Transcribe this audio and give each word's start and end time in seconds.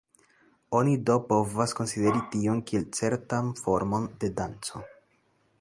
Oni 0.79 0.95
do 1.09 1.17
povas 1.33 1.75
konsideri 1.81 2.23
tion 2.33 2.65
kiel 2.71 2.89
certan 3.01 3.55
formon 3.63 4.11
de 4.25 4.33
danco. 4.41 4.87